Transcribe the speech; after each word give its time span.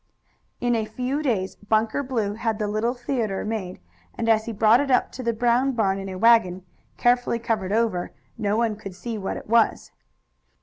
In 0.59 0.73
a 0.73 0.85
few 0.85 1.21
days 1.21 1.53
Bunker 1.57 2.01
Blue 2.01 2.33
had 2.33 2.57
the 2.57 2.67
little 2.67 2.95
theatre 2.95 3.45
made, 3.45 3.79
and 4.15 4.27
as 4.27 4.45
he 4.45 4.51
brought 4.51 4.79
it 4.79 4.89
up 4.89 5.11
to 5.11 5.21
the 5.21 5.31
Brown 5.31 5.73
barn 5.73 5.99
in 5.99 6.09
a 6.09 6.17
wagon, 6.17 6.65
carefully 6.97 7.37
covered 7.37 7.71
over, 7.71 8.11
no 8.35 8.57
one 8.57 8.75
could 8.75 8.95
see 8.95 9.19
what 9.19 9.37
it 9.37 9.47
was. 9.47 9.91